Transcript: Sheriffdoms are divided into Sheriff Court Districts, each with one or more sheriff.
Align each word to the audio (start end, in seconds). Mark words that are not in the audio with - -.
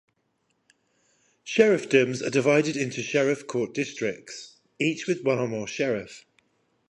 Sheriffdoms 1.45 2.23
are 2.25 2.31
divided 2.31 2.75
into 2.75 3.03
Sheriff 3.03 3.45
Court 3.45 3.71
Districts, 3.75 4.55
each 4.79 5.05
with 5.05 5.23
one 5.23 5.37
or 5.37 5.47
more 5.47 5.67
sheriff. 5.67 6.25